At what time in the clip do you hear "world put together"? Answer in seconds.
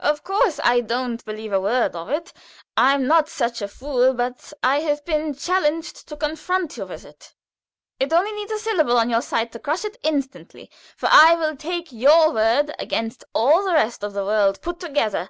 14.24-15.28